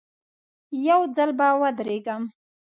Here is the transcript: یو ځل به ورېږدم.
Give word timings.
یو 0.87 1.01
ځل 1.15 1.29
به 1.37 1.47
ورېږدم. 1.61 2.21